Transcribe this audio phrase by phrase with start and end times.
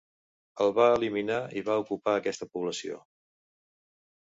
[0.63, 3.01] El va eliminar i va ocupar aquesta població.